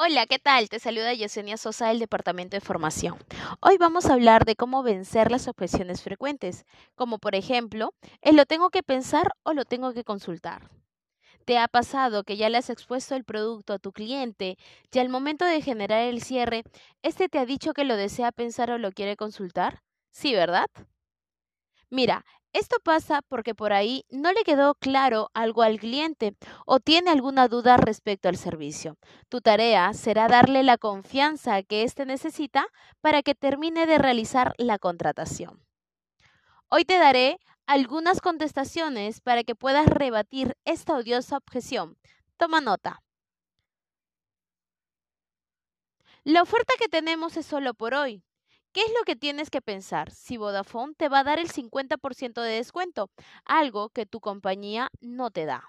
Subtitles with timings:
[0.00, 0.68] Hola, ¿qué tal?
[0.68, 3.18] Te saluda Yesenia Sosa del Departamento de Formación.
[3.58, 8.46] Hoy vamos a hablar de cómo vencer las objeciones frecuentes, como por ejemplo, ¿el lo
[8.46, 10.70] tengo que pensar o lo tengo que consultar?
[11.46, 14.56] ¿Te ha pasado que ya le has expuesto el producto a tu cliente
[14.92, 16.62] y al momento de generar el cierre,
[17.02, 19.82] este te ha dicho que lo desea pensar o lo quiere consultar?
[20.12, 20.68] Sí, ¿verdad?
[21.90, 26.34] Mira, esto pasa porque por ahí no le quedó claro algo al cliente
[26.66, 28.96] o tiene alguna duda respecto al servicio.
[29.28, 32.66] Tu tarea será darle la confianza que éste necesita
[33.00, 35.62] para que termine de realizar la contratación.
[36.68, 41.98] Hoy te daré algunas contestaciones para que puedas rebatir esta odiosa objeción.
[42.38, 43.02] Toma nota.
[46.24, 48.22] La oferta que tenemos es solo por hoy.
[48.78, 52.42] ¿Qué es lo que tienes que pensar si Vodafone te va a dar el 50%
[52.42, 53.10] de descuento?
[53.44, 55.64] Algo que tu compañía no te da.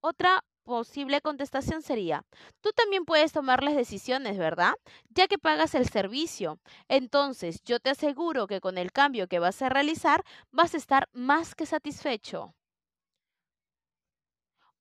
[0.00, 2.24] Otra posible contestación sería,
[2.60, 4.72] tú también puedes tomar las decisiones, ¿verdad?
[5.10, 6.58] Ya que pagas el servicio.
[6.88, 11.08] Entonces, yo te aseguro que con el cambio que vas a realizar vas a estar
[11.12, 12.52] más que satisfecho.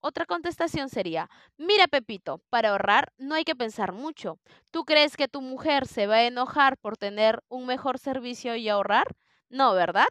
[0.05, 4.37] Otra contestación sería, mira Pepito, para ahorrar no hay que pensar mucho.
[4.69, 8.67] ¿Tú crees que tu mujer se va a enojar por tener un mejor servicio y
[8.67, 9.07] ahorrar?
[9.47, 10.09] No, ¿verdad?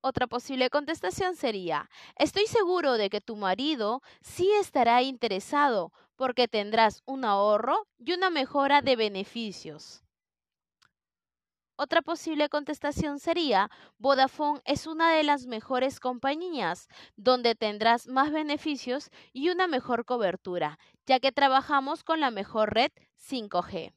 [0.00, 7.02] Otra posible contestación sería, estoy seguro de que tu marido sí estará interesado porque tendrás
[7.06, 10.02] un ahorro y una mejora de beneficios.
[11.80, 19.10] Otra posible contestación sería, Vodafone es una de las mejores compañías, donde tendrás más beneficios
[19.32, 23.92] y una mejor cobertura, ya que trabajamos con la mejor red 5G.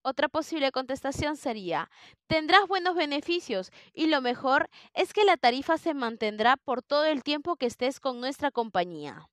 [0.00, 1.90] Otra posible contestación sería,
[2.28, 7.22] tendrás buenos beneficios y lo mejor es que la tarifa se mantendrá por todo el
[7.22, 9.28] tiempo que estés con nuestra compañía.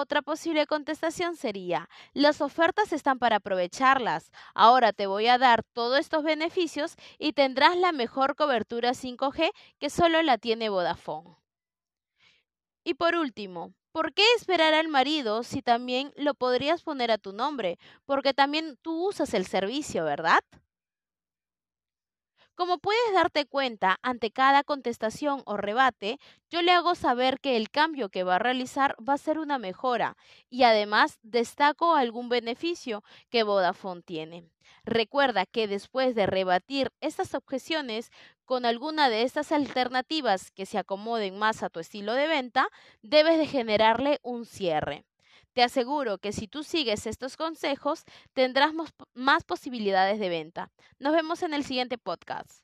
[0.00, 4.30] Otra posible contestación sería, las ofertas están para aprovecharlas.
[4.54, 9.50] Ahora te voy a dar todos estos beneficios y tendrás la mejor cobertura 5G
[9.80, 11.34] que solo la tiene Vodafone.
[12.84, 17.32] Y por último, ¿por qué esperar al marido si también lo podrías poner a tu
[17.32, 17.76] nombre?
[18.06, 20.44] Porque también tú usas el servicio, ¿verdad?
[22.58, 26.18] Como puedes darte cuenta, ante cada contestación o rebate,
[26.50, 29.58] yo le hago saber que el cambio que va a realizar va a ser una
[29.58, 30.16] mejora
[30.50, 34.50] y además destaco algún beneficio que Vodafone tiene.
[34.84, 38.10] Recuerda que después de rebatir estas objeciones
[38.44, 42.66] con alguna de estas alternativas que se acomoden más a tu estilo de venta,
[43.02, 45.04] debes de generarle un cierre.
[45.58, 48.70] Te aseguro que si tú sigues estos consejos, tendrás
[49.14, 50.70] más posibilidades de venta.
[51.00, 52.62] Nos vemos en el siguiente podcast.